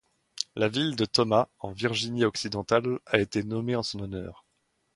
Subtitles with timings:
[0.55, 4.47] La ville de Thomas, en Virginie-Occidentale, a été nommée en son honneur.